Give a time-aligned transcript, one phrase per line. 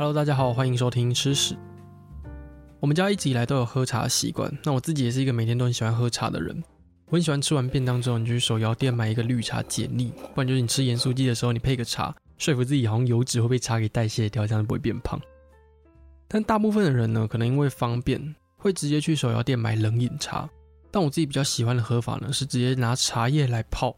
[0.00, 1.54] Hello，大家好，欢迎收听吃屎。
[2.80, 6.64] 我们家一直以来都有喝茶的习惯，那我自己也是一个每天都很喜欢喝茶的人。
[7.08, 15.20] 我很喜欢吃完便当之后，你就去手摇店买一个绿茶解腻，不然就是你吃盐酥鸡的时候，你配个茶，说服自己好像油脂会被茶给代谢掉，这样就不会变胖。
[16.26, 20.48] 但大部分的人呢，可能因为方便，会直接去手摇店买冷饮茶。
[20.90, 23.94] 但我自己比较喜欢的喝法呢，是直接拿茶叶来泡，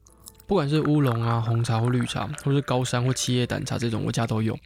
[0.48, 4.58] 不管是乌龙啊、红茶或绿茶，或是高山或七叶胆茶这种，我家都有。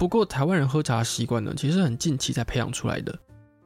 [0.00, 3.14] 不过，台湾人喝茶的习惯呢，其实很近期才培养出来的。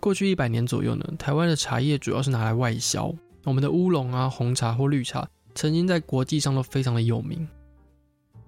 [0.00, 3.14] 过去一百年左右呢，台湾的茶叶主要是拿来外销。
[3.44, 7.46] 我们的乌龙啊、红茶或绿茶，曾经在国际上都非常的有名。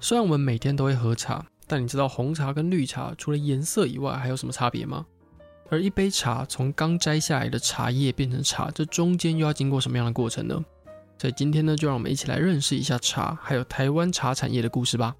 [0.00, 5.06] 虽然我们每天都会喝茶，但你知道红茶跟绿茶除了颜色以外，还有什么差别吗？
[5.70, 10.60] 而一杯茶从刚摘下来的茶叶变成茶，这中间又要经过什么样的过程呢？
[11.18, 15.14] 所以今天呢，就让我们一起来认识一下茶，还有台湾茶产业的故事吧。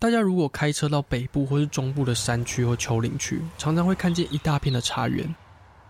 [0.00, 5.34] 大家如果开车到北部或是中部的山区或丘陵区，常常会看见一大片的茶园。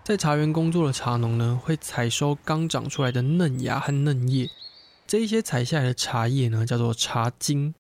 [0.02, 4.48] 在茶园工作的茶农呢，会采收刚长出来的嫩芽和嫩叶。
[5.06, 7.74] 这一些采下来的茶叶呢，叫做茶菁。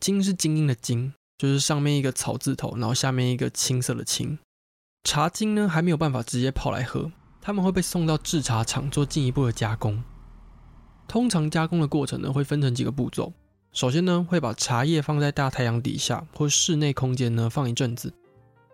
[0.00, 4.40] 菁是精英的精，就是上面一个草字头，然后下面一个青色的青。
[5.04, 10.02] 茶菁呢，还没有办法直接泡来喝，他们会被送到制茶厂做进一步的加工。
[11.06, 13.32] 通常加工的过程呢，会分成几个步骤。
[13.72, 18.12] 首先呢，会把茶叶放在大太阳底下或室内空间呢放一阵子。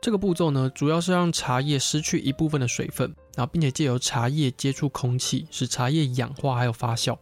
[0.00, 7.16] 这个步骤呢，主要是让茶叶失去一部分的水分，然后并且借由茶叶接触空气，使茶叶氧化还有发酵。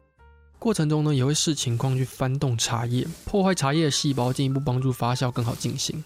[0.61, 6.03] 过程中呢，也会视情况去翻动茶叶，破坏茶叶的细胞，进一步帮助发酵更好进行。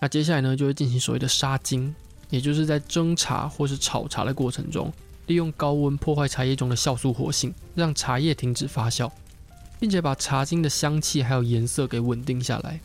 [0.00, 1.94] 那接下来呢，就会进行所谓的杀精，
[2.30, 4.90] 也就是在蒸茶或是炒茶的过程中，
[5.26, 9.10] 利用高温破坏茶叶中的酵素活性，让茶叶停止发酵。
[9.78, 12.80] 并且把茶精的香气还有颜色给稳定下来。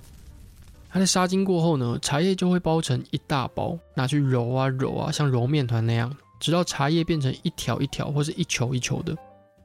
[0.89, 9.15] 它在杀精过后呢，茶叶就会包成一大包，拿去揉啊揉啊，像揉面团那样，直到茶叶变成一条一条或是一球一球的。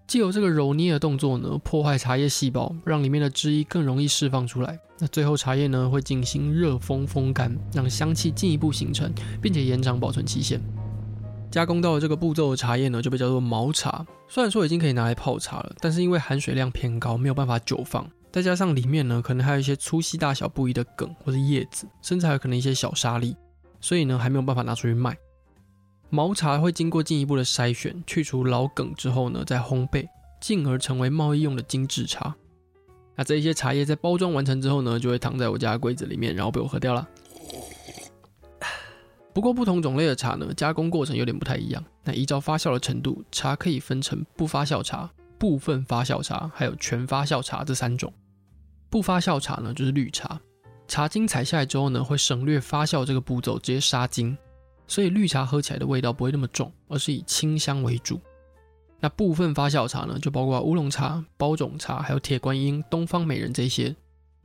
[0.07, 4.79] 借由这个揉捏的动作呢，破坏茶叶细胞，让里面的汁液更容易释放出来。
[4.99, 10.61] 那最后茶叶呢，会进行热风风干，让香气进一步形成，并且延长保存期限。
[11.55, 14.05] 加工到这个步骤的茶叶呢，就被叫做毛茶。
[14.27, 18.05] 虽然说已经可以拿来泡茶了，但是因为含水量偏高，没有办法久放。
[18.33, 23.37] 再加上里面呢，可能还有一些粗细大小不一的梗或者叶子，甚至还有可能一些小沙粒，
[23.81, 25.17] 所以呢，还没有办法拿出去卖。
[26.11, 30.09] 毛茶会经过进一步的筛选，去除老梗之后呢，再烘焙，
[30.41, 32.35] 进而成为贸易用的精致茶。
[33.15, 37.09] 那这一些茶叶在包装完成之后呢，就会躺在我家的柜子里面，然后被我喝掉了。
[39.35, 41.85] 不过不同种类的茶呢，加工过程有点不太一样。
[42.05, 48.13] 那依照发酵的程度，茶可以分成不发酵茶、部分发酵茶，还有全发酵茶这三种。
[48.89, 50.41] 不发酵茶呢，就是绿茶。
[50.87, 54.39] 茶菁采下来之后呢，会省略发酵这个步骤，直接杀精，
[54.87, 58.21] 所以绿茶喝起来的味道不会那么重，而是以清香为主。
[59.01, 63.97] 那部分发酵茶呢，就包括乌龙茶、包种茶，还有铁观音、东方美人这些，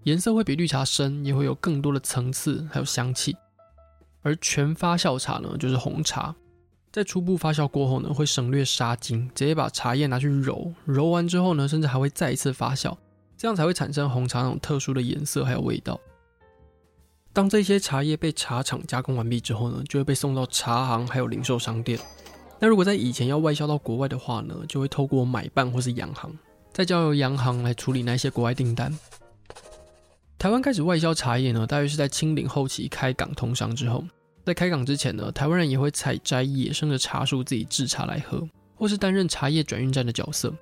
[0.04, 3.38] 颜色会比绿茶深，也会有更多的层次，还有香气。
[4.22, 6.36] 而全发酵茶呢，就是红茶，
[6.92, 12.98] 在初步发酵过后呢，会省略杀精，直接把茶叶拿去揉，揉完之后呢，甚至还会再一次发酵，
[13.38, 16.00] 这样才会产生红茶那种特殊的颜色还有味道。
[17.32, 21.98] 当这些茶叶被茶厂加工完毕之后呢，就会被送到茶行还有零售商店。
[22.60, 26.36] 那如果在以前要外销到国外的话呢，就会透过买办或是洋行，
[26.74, 28.92] 再交由洋行来处理那些国外订单。
[30.40, 34.02] 台湾开始外销茶叶呢，大约是在清领后期开港通商之后。
[34.46, 40.54] 在开港之前呢，台湾人也会采摘野生的茶树自己制茶来喝，或是担任茶叶转运站的角色。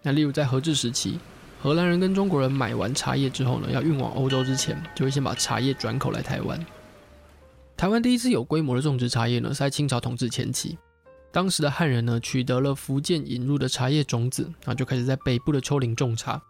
[0.00, 1.18] 那例如在荷治时期，
[1.60, 6.58] 荷兰人跟中国人买完茶叶之后呢，要运往欧洲之前，就会先把茶叶转口来台湾。
[7.76, 10.78] 台湾第一次有规模的种植茶叶呢，是在清朝统治前期。
[11.30, 16.42] 当时的汉人呢，取得了福建引入的茶叶种子，然后就开始在北部的丘陵种茶。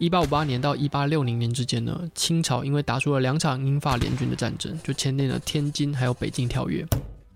[0.00, 6.82] 一八五八年到一八六零年之间呢，清朝因为打出了两场英法联军的战争，就签订了《天津还有北京条约》，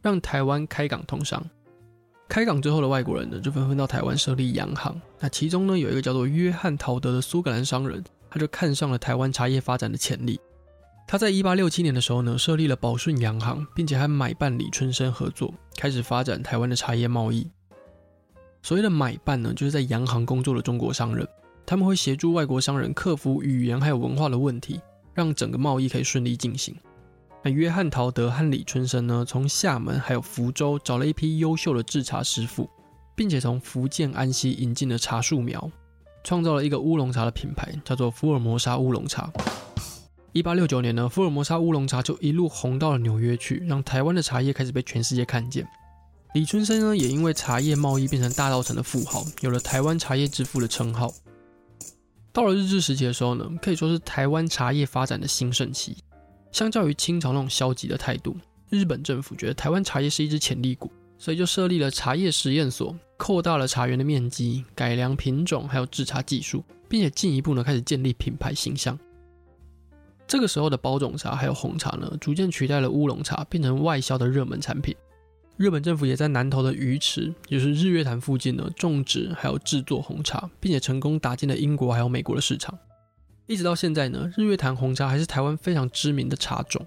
[0.00, 1.44] 让台湾开港通商。
[2.26, 4.98] 开港之后的外国人呢，就纷纷到台湾设立洋行。
[5.20, 10.40] 那其中呢，有一个叫做约翰陶德的苏格兰商人，他就看上了台湾茶叶发展的潜力。
[11.06, 17.46] 他在一八六七年的时候呢，设立了宝顺洋行，并且还买办李春生合作，开始发展台湾的茶叶贸易。
[18.62, 21.28] 所谓的买办呢，就是在洋行工作的中国商人。
[21.66, 24.80] 他们会协助外国商人克服语言还有文化的问题，
[25.14, 26.74] 让整个贸易可以顺利进行。
[27.42, 32.68] 那约翰陶德和李春生呢，从厦门还有福州找了一批优秀的制茶师傅，
[33.14, 35.70] 并且从福建安溪引进了茶树苗，
[36.22, 39.30] 创造了一个乌龙茶的品牌，叫做福尔摩沙乌龙茶。
[40.32, 45.68] 一八六九年呢，福尔摩沙乌龙茶就一路红到了纽约去，让台湾的茶叶开始被全世界看见。
[46.34, 51.12] 李春生呢，也因为茶叶贸易变成大稻埕的富豪，有了台湾茶叶之父的称号。
[52.34, 55.96] 到了日治时期的时候呢，可以说是台湾茶叶发展的兴盛期。
[56.50, 58.36] 相较于清朝那种消极的态度，
[58.68, 68.98] 日本政府觉得台湾茶叶是一只潜力股，所以就设立了茶叶实验所，扩大了茶园的面积，改良品种，还有制茶技术，并且进一步呢开始建立品牌形象。
[70.26, 74.92] 这个时候的包种茶还有红茶呢，逐渐取代了乌龙茶，变成外销的热门产品。
[75.56, 82.76] 日本政府也在南投的鱼池，也就是日月潭附近呢，种植还有制作红茶，并且成功打进了英国还有美国的市场。
[83.46, 86.84] 一直到现在呢，日月潭红茶还是台湾非常知名的茶种。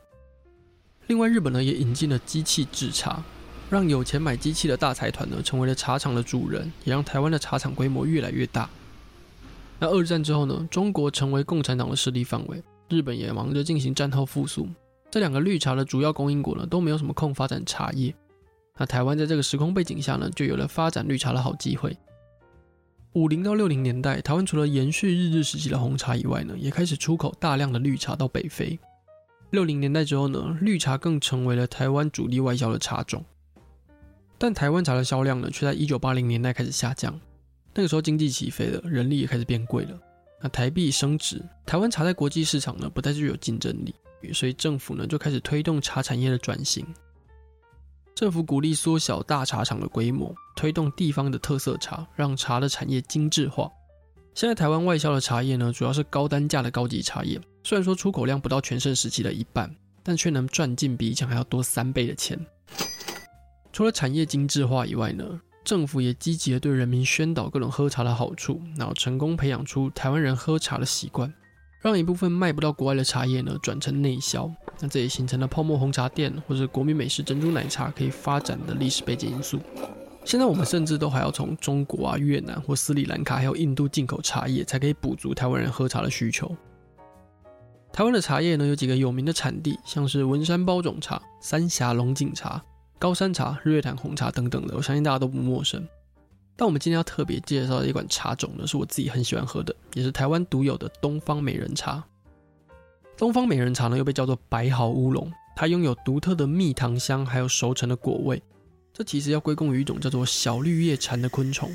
[1.08, 3.24] 另外，日本呢也引进了机器制茶，
[3.70, 8.70] 让有钱买机器的大财团呢成为了茶厂的主人，也让台湾的茶厂规模越来越大。
[9.80, 12.62] 那二战之后呢，中国成为共产党的势力范围。
[12.90, 14.68] 日本也忙着进行战后复苏，
[15.10, 18.14] 这两个绿茶的主要供应国呢都没有什么空发展茶叶。
[18.78, 21.98] 那台湾在这个时空背景下呢，就有了发展绿茶的好机会。
[23.14, 28.78] 五零到六零年代，台湾除了延续日治时期的红茶以外呢，也开始出口大量的绿茶到北非。
[29.50, 33.26] 六零年代之后呢，绿茶更成为了台湾主力外销的茶种。
[34.38, 37.20] 但台湾茶的销量呢，却在一九八零年代开始下降。
[37.74, 40.00] 那个时候经济起飞了，人力也开始变贵了。
[40.40, 43.96] 那台币升值，台湾茶在国际市场呢不再具有竞争力，
[44.34, 46.86] 所以政府呢就开始推动茶产业的转型。
[48.18, 53.70] 政府鼓励缩小大茶厂的规模，推动地方的特色茶，让茶的产业精致化。
[54.34, 59.72] 现在台湾外销的茶叶呢，主要是高单价的高级茶叶，虽然说出口量不到全盛时期的一半，
[60.02, 62.44] 但却能赚进比以前还要多三倍的钱。
[63.72, 71.32] 除了产业精致化以外呢，政府也积极的对人民宣导各种喝茶的好处，然后成功培养出台湾人喝茶的习惯，
[71.80, 79.60] 让一部分卖不到国外的茶叶呢转成内销，那这也形成了泡沫红茶店或者国民美式珍珠奶茶可以发展的历史背景因素。
[80.26, 86.54] 现在我们甚至都还要从中国啊、越南或斯里兰卡还有印度进口茶叶，才可以补足台湾人喝茶的需求。
[87.94, 92.62] 台湾的茶叶呢有几个有名的产地，像是文山包种茶、三峡龙井茶。
[93.00, 95.88] 高山茶、日月潭红茶等等的，我相信大家都不陌生。
[96.58, 102.04] 但我们今天要特别介绍的一款茶种呢，是我自己很喜欢喝的，也是台湾独有的东方美人茶。
[103.16, 108.42] 东方美人茶呢，又被叫做白毫乌龙，它拥有独特的蜜糖香，还有熟成的果味。
[108.92, 111.72] 这其实要归功于一种叫做小绿叶蝉的昆虫。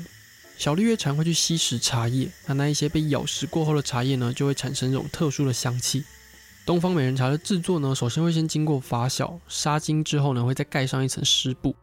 [0.57, 6.03] 小绿叶蝉会去吸食茶叶，那那一些被咬食过后的茶叶呢，就会产生一种特殊的香气。
[6.65, 11.73] 东方美人茶的制作呢，首先会先经过发酵、杀精之后呢，会再盖上一层湿布，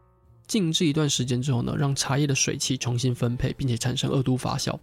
[0.51, 4.77] 静置一段时间之后呢，让茶叶的水汽重新分配，并且产生二度发酵。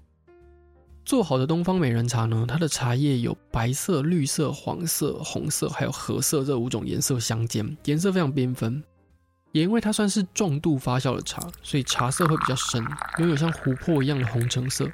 [1.05, 8.83] 做好的东方美人茶呢，它的茶叶有白色、绿色、黄色、红色，还有褐色这五种颜色相间，颜色非常缤纷。
[9.53, 12.83] 也因为它算是重度发酵的茶，所以茶色会比较深，
[13.19, 14.91] 拥有像琥珀一样的红橙色，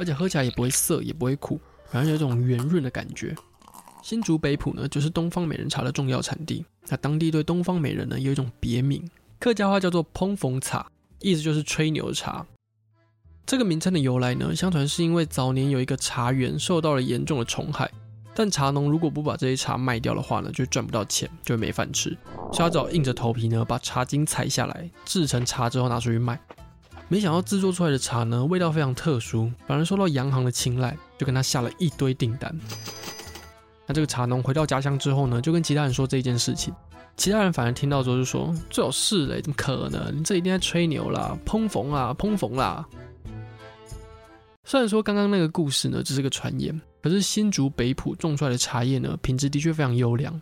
[0.00, 3.32] 而且喝起来也不会涩，也不会苦，反而有一种圆润的感觉。
[4.02, 6.64] 新竹北埔呢，就是东方美人茶的重要产地。
[6.88, 10.86] 那当地对东方美人呢，有一种别名，客家话叫做“烹风茶”，
[11.20, 12.46] 意思就是吹牛茶。
[13.44, 17.88] 这个名称的由来呢，相传是因为早年有一个茶园受到了严重的虫害，
[18.34, 22.16] 但茶农如果不把这些茶卖掉的话呢，就赚不到钱，就没饭吃，
[22.52, 26.40] 所以他只好硬着头皮呢，把茶菁采下来，制成茶之后拿出去卖。
[27.08, 32.58] 没想到制作出来的茶呢，味道非常特殊，反而受到洋行的青睐，就跟他下了一堆订单。
[33.86, 36.74] 那这个茶农回到家乡之后呢，就跟其他人说这件事情。
[37.16, 40.14] 其他人反而听到之后就说：“最好是嘞，怎么可能？
[40.16, 42.86] 你这一定在吹牛啦，碰风啦，碰风啦。”
[44.64, 50.40] 虽然说刚刚那个故事呢只是个传言，可是新竹北埔种出来的茶叶呢，品质的确非常优良。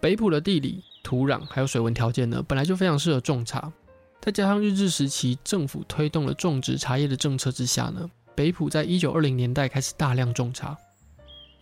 [0.00, 3.70] 北埔的地理、土壤还有水文条件呢，本来就非常适合种茶。
[4.20, 10.76] 再加上日治时期政府推动了种植茶叶的政策之下呢，北埔在一九二零年代开始大量种茶。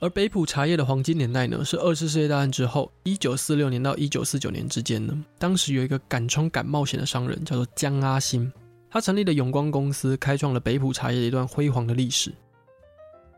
[0.01, 5.25] 而北埔茶叶的黄金年代呢，是二次世界大战之后，一九四六年到一九四九年之间呢。
[5.41, 8.53] 当时有一个敢冲敢冒险的商人，叫做江阿新，
[8.89, 12.33] 他成立了永光公司，开创了北埔茶叶的一段辉煌的历史。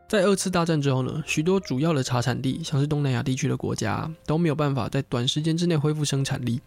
[0.07, 6.61] 在二次大战之后呢，许多主要的茶产地，像是东南亚地区的国家，都没有办法在短时间之内恢复生产力。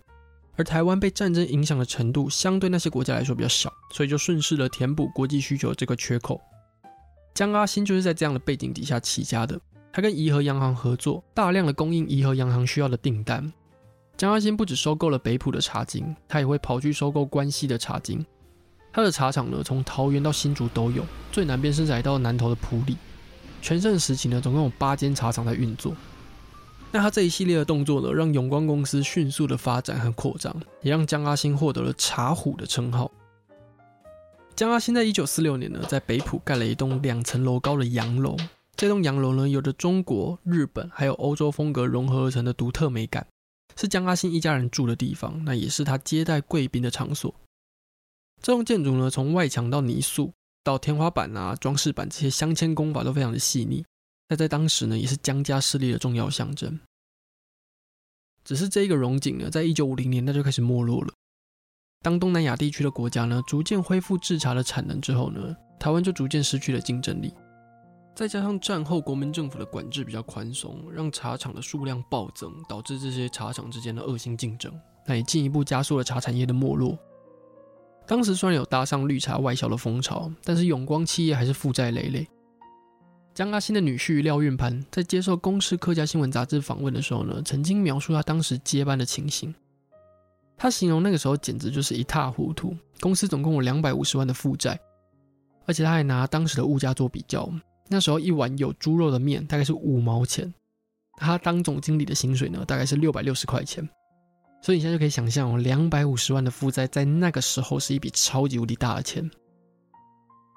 [0.56, 6.40] 而台湾被战争影响的程度，相对那些国家来说比较小，所以就顺势的填补国际需求这个缺口。
[7.32, 9.60] 江阿新就是在这样的背景底下起家的。
[9.96, 13.52] 他跟怡和洋行合作，大量的供应怡和洋行需要的订单。
[14.16, 18.26] 江阿新不只收购了北埔的茶菁，他也会跑去收购关西的茶菁。
[18.92, 22.96] 他的茶厂呢，从桃园到新竹都有，最南边甚至来到南投的埔里。
[23.62, 25.94] 全盛时期呢，总共有八间茶厂在运作。
[26.90, 33.08] 那他这一系列的动作呢，让永光公司迅速的发展和扩张，也让江阿新获得了“茶虎”的称号。
[34.56, 38.36] 江阿新在一九四六年呢，在北埔盖了一栋两层楼高的洋楼。
[38.76, 43.26] 这栋洋楼呢，有着中国、日本还有欧洲风格融合而成的独特美感，
[43.76, 47.32] 是江阿新一家人住的地方，那也是他接待贵宾的场所。
[48.42, 50.32] 这栋建筑呢，从外墙到泥塑，
[50.64, 53.84] 到天花板啊、装饰板这些镶嵌工法都非常的细腻。
[54.28, 56.80] 那在当时呢，也是江家势力的重要象征。
[58.44, 61.12] 只是这一个荣景呢，在一九五零年代就开始没落了。
[62.02, 67.32] 当东南亚地区的国家呢，逐渐恢复制茶的产能之后呢，台湾就逐渐失去了竞争力。
[68.14, 74.72] 再加上战后国民政府的管制比较宽松，让茶厂的数量暴增，导致这些茶厂之间的恶性竞争，
[75.04, 76.96] 那也进一步加速了茶产业的没落。
[78.06, 82.28] 当时虽然有搭上绿茶外销的风潮，但是永光企业还是负债累累。
[83.34, 89.52] 江阿新的女婿廖运盘在接受《公视客家新闻》杂志访问的时候呢，曾经描述他当时接班的情形。
[90.56, 94.78] 他形容那个时候简直就是一塌糊涂，公司总共有两百五十万的负债，
[95.66, 97.52] 而且他还拿当时的物价做比较。
[97.88, 100.52] 那时候一碗有猪肉的面大概是五毛钱，
[101.16, 103.86] 他当总经理的薪水呢，大概是六百六十块钱，
[104.62, 109.30] 所以你现在就可以想象哦，两百五十万的负债在那个时候是一笔超级无敌大的钱。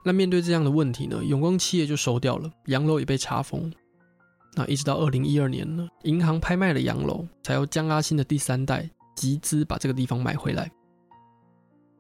[0.05, 3.71] 那面对这样的问题呢，永光企业就收掉了，洋楼也被查封。
[4.55, 10.71] 那一直到二零一二年呢，银行拍卖了洋楼，才由江阿新的第三代集资把这个地方买回来。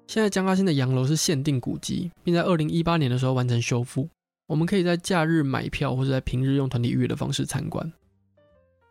[0.07, 4.07] 现在江阿新的洋楼是限定古迹，并在二零一八年的时候完成修复。
[4.47, 7.91] 我们可以在假日买票，或者在平日用团体预约的方式参观。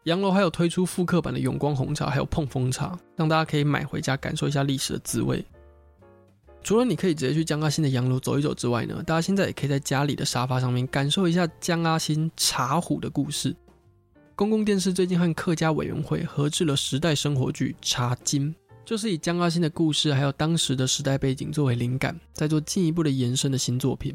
[0.04, 5.44] 洋楼还有推出复刻版的永光红茶，还有碰风茶，让大家可以买回家感受一下历史的滋味。
[6.62, 13.56] 除了你可以直接去江阿新的洋楼走一走之外呢，大家现在也可以在家里的沙发上面感受一下江阿新茶壶的故事。
[14.34, 24.14] 公共电视最近和客家委员会合制了时代生活剧《茶金》，就是以江阿新的故事还有当时的时代背景作为灵感，再做进一步的延伸的新作品。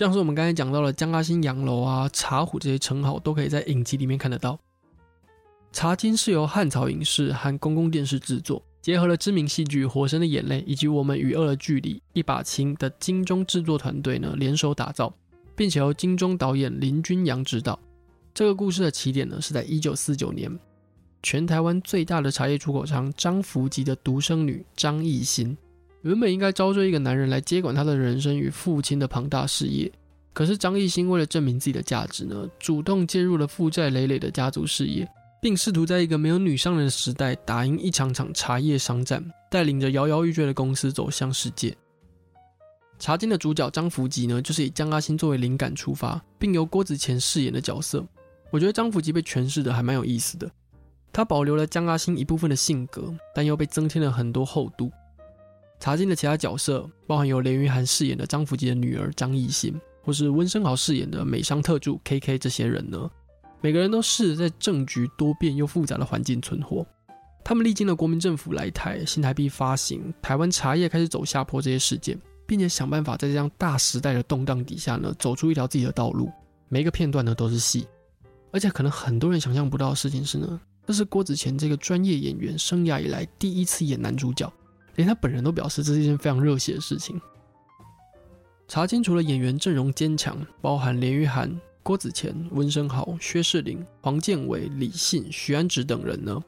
[0.00, 4.58] 像是我们刚才讲到的江阿新洋楼啊、茶壶这些称号，都可以在影集里面看得到。
[5.72, 15.12] 茶金是由汉草影视和公共电视制作，结合了知名戏剧《火神的眼泪》以及《我们与恶的距离》一把青的金钟制作团队呢联手打造，
[15.54, 17.78] 并且由金钟导演林君阳执导。
[18.32, 20.50] 这个故事的起点呢是在一九四九年，
[21.22, 25.54] 全台湾最大的茶叶出口商张福吉的独生女张艺兴。
[26.02, 29.90] 原本应该招赘一个男人来接管他的人生与父亲的庞大事业，
[30.32, 35.06] 可是张艺兴为了证明自己的价值呢，主动介入了负债累累的家族事业，
[35.42, 41.76] 并试图在一个没有女商人的时代打赢一场场茶叶商战，带领着摇摇欲坠的公司走向世界。
[42.98, 48.06] 茶金的主角张福吉呢，就是以江阿新作为灵感出发，并由郭子乾饰演的角色。
[48.50, 50.50] 我觉得张福吉被诠释的还蛮有意思的，
[51.12, 54.90] 他保留了江阿新一部分的性格，但又被增添了很多厚度。
[55.80, 63.10] 茶金的其他角色，包含由连俞涵饰演的张福吉的女儿张艺兴，或是温升豪饰演的美商特助 KK，这些人呢，
[63.62, 66.86] 每个人都试着在政局多变又复杂的环境存活。
[67.42, 76.30] 他们历经了国民政府来台、新台币发行、台湾茶叶开始走下坡这些事件，并且想办法在这样大时代的动荡底下呢，走出一条自己的道路。
[76.68, 77.88] 每一个片段呢都是戏，
[78.52, 84.52] 而且可能很多人想象不到的事情是呢，这是郭子乾这个专业演员生涯以来第一次演男主角。
[84.96, 87.20] 连他本人都表示这是一件非常热血的事情。
[88.68, 96.40] 茶金除了演员阵容坚强，包含连俞涵、郭子乾、温升豪、薛仕凌、黄建伟、李信、徐安植等人呢，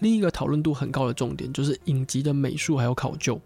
[0.00, 3.40] 另一个讨论度很高的重点就是影集的美术还有考究。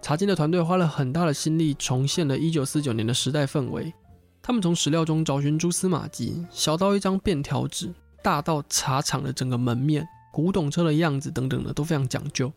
[0.00, 3.94] 茶金的团队花了很大的心力重现了1949年的时代氛围，
[4.42, 12.52] 他们从史料中找寻蛛丝马迹，小到一张便条纸，大到茶厂的整个门面、古董车的样子等等的都非常讲究。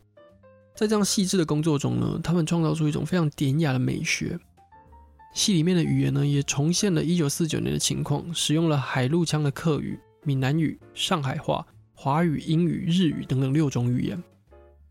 [0.75, 4.38] 在这样细致的工作中呢，他们创造出一种非常典雅的美学。
[5.34, 14.22] 戏里面的语言呢，也重现了1949年的情况，使用了海陆腔的客语、闽南语、上海话、华语、英语、日语等等六种语言。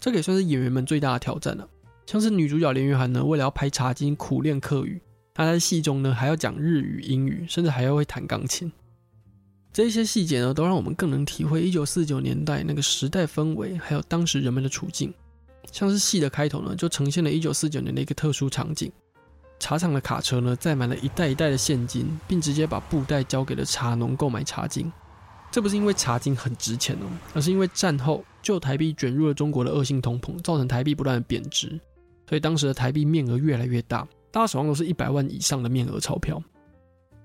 [0.00, 1.68] 这个也算是演员们最大的挑战了。
[2.06, 5.00] 像是女主角连俞涵呢，为了要拍茶金，苦练客语，
[5.32, 8.70] 她在戏中呢还要讲日语、英语，甚至还要会弹钢琴。
[9.72, 15.12] 这些细节呢，都让我们更能体会1949年代那个时代氛围，还有当时人们的处境。
[15.72, 18.90] 像是戏的开头呢，就呈现了一九四九年的一个特殊场景，
[19.58, 24.92] 茶厂的卡车呢载满了一袋一袋的现金，并直接把布袋交给了茶农购买茶金。
[25.50, 31.68] 这不是因为茶金很值钱哦，而是因为战后旧台币卷入了中国的恶性通膨，造成台币不断的贬值，
[32.28, 36.42] 所以当时的台币面额越来越大，大家手上都是一百万以上的面额钞票。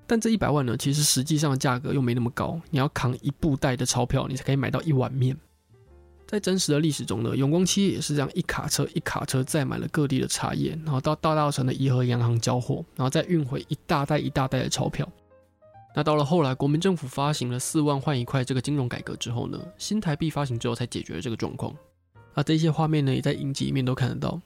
[0.06, 5.38] 但这一百万呢，其实实际上的价格又没那么高，你要扛一布袋的钞票，你才可以买到一碗面。
[6.30, 15.10] 在真实的历史中呢，永光企业也是这样一卡车一卡车载满了各地的茶叶，然后到大稻城的怡和洋行交货，然后再运回一大袋一大袋的钞票。
[15.96, 21.76] 那到了后来，国民政府发行了四万换一块这个金融改革之后呢，新台币发行之后才解决了这个状况。
[22.36, 24.40] 那这些画面呢，也在影集里面都看得到。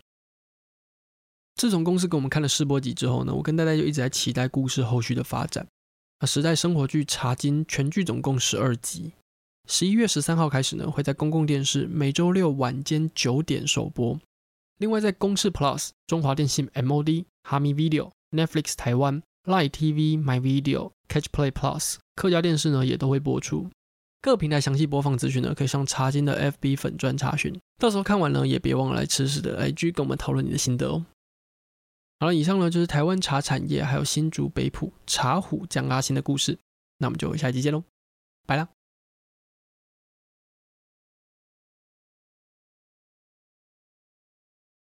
[1.57, 5.67] 自从公司给我们看了试播集之后呢，我跟大家就一直在期待故事后续的发展。
[6.21, 9.11] 那时代生活剧《茶金》全剧总共十二集，
[9.67, 14.19] 十一月十三号开始呢，会在公共电视每周六晚间九点首播。
[14.77, 23.69] 另外在公视 Plus、中华电信 MOD、哈密 Video、Netflix 台湾、Line TV、My Video、Catch Play Plus、客家电视呢也都会播出。
[24.21, 27.57] 各平台详细播放资讯呢，可以上茶金的 FB 粉专查询。
[27.77, 31.05] 到时候看完呢，也别忘了来吃屎的 IG 跟我们讨论你的心得哦。
[32.19, 36.57] 好了，以上呢就是台湾茶产业还有新竹北埔茶虎江阿新的故事，
[36.97, 37.83] 那我们就下期见喽，
[38.45, 38.69] 拜了。